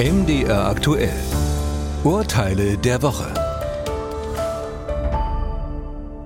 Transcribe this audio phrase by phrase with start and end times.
[0.00, 1.12] MDR aktuell.
[2.04, 3.34] Urteile der Woche.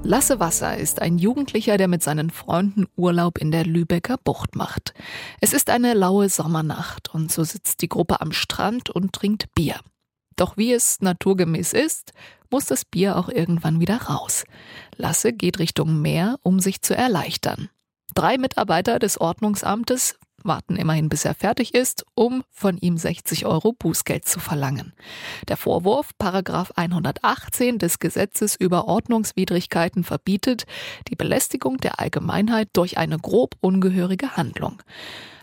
[0.05, 4.95] Lasse Wasser ist ein Jugendlicher, der mit seinen Freunden Urlaub in der Lübecker Bucht macht.
[5.41, 9.81] Es ist eine laue Sommernacht und so sitzt die Gruppe am Strand und trinkt Bier.
[10.37, 12.13] Doch wie es naturgemäß ist,
[12.51, 14.45] muss das Bier auch irgendwann wieder raus.
[14.95, 17.71] Lasse geht Richtung Meer, um sich zu erleichtern.
[18.15, 23.73] Drei Mitarbeiter des Ordnungsamtes warten immerhin bis er fertig ist, um von ihm 60 Euro
[23.73, 24.93] Bußgeld zu verlangen.
[25.49, 30.65] Der Vorwurf, Paragraph 118 des Gesetzes über Ordnungswidrigkeiten verbietet
[31.09, 34.83] die Belästigung der Allgemeinheit durch eine grob ungehörige Handlung.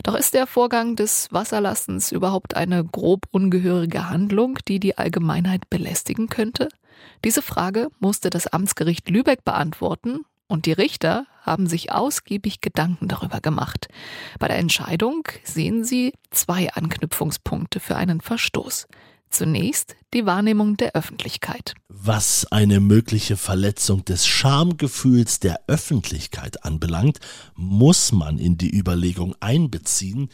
[0.03, 6.27] Doch ist der Vorgang des Wasserlassens überhaupt eine grob ungehörige Handlung, die die Allgemeinheit belästigen
[6.27, 6.69] könnte?
[7.23, 13.41] Diese Frage musste das Amtsgericht Lübeck beantworten und die Richter haben sich ausgiebig Gedanken darüber
[13.41, 13.87] gemacht.
[14.39, 18.87] Bei der Entscheidung sehen sie zwei Anknüpfungspunkte für einen Verstoß.
[19.29, 21.73] Zunächst die Wahrnehmung der Öffentlichkeit.
[21.87, 27.19] Was eine mögliche Verletzung des Schamgefühls der Öffentlichkeit anbelangt,
[27.55, 30.29] muss man in die Überlegung einbeziehen,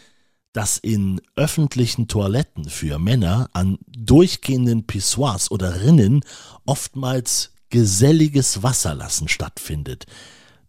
[0.52, 6.21] dass in öffentlichen Toiletten für Männer an durchgehenden Pissoirs oder Rinnen
[6.66, 10.05] oftmals geselliges Wasserlassen stattfindet.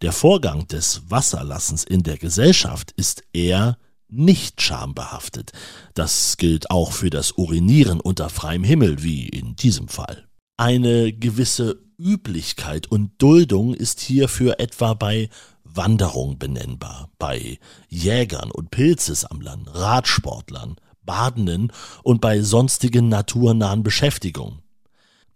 [0.00, 5.50] Der Vorgang des Wasserlassens in der Gesellschaft ist eher nicht schambehaftet.
[5.94, 10.28] Das gilt auch für das Urinieren unter freiem Himmel, wie in diesem Fall.
[10.56, 15.30] Eine gewisse Üblichkeit und Duldung ist hierfür etwa bei
[15.64, 21.72] Wanderung benennbar, bei Jägern und Pilzesammlern, Radsportlern, Badenden
[22.04, 24.62] und bei sonstigen naturnahen Beschäftigungen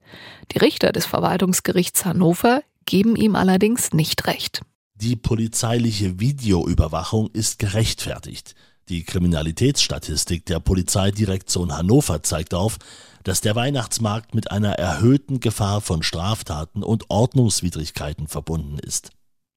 [0.52, 4.62] Die Richter des Verwaltungsgerichts Hannover geben ihm allerdings nicht recht.
[4.94, 8.54] Die polizeiliche Videoüberwachung ist gerechtfertigt.
[8.88, 12.78] Die Kriminalitätsstatistik der Polizeidirektion Hannover zeigt auf,
[13.24, 19.10] dass der Weihnachtsmarkt mit einer erhöhten Gefahr von Straftaten und Ordnungswidrigkeiten verbunden ist.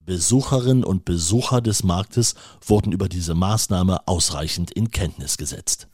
[0.07, 2.35] Besucherinnen und Besucher des Marktes
[2.65, 5.89] wurden über diese Maßnahme ausreichend in Kenntnis gesetzt.